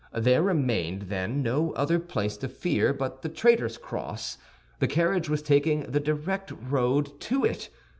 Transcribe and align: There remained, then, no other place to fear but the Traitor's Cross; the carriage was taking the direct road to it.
There 0.15 0.41
remained, 0.41 1.03
then, 1.09 1.43
no 1.43 1.73
other 1.73 1.99
place 1.99 2.35
to 2.37 2.47
fear 2.47 2.91
but 2.91 3.21
the 3.21 3.29
Traitor's 3.29 3.77
Cross; 3.77 4.39
the 4.79 4.87
carriage 4.87 5.29
was 5.29 5.43
taking 5.43 5.81
the 5.83 5.99
direct 5.99 6.49
road 6.59 7.19
to 7.19 7.45
it. 7.45 7.69